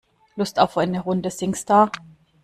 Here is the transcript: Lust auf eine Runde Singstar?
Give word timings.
Lust 0.35 0.57
auf 0.57 0.79
eine 0.79 1.01
Runde 1.01 1.29
Singstar? 1.29 1.91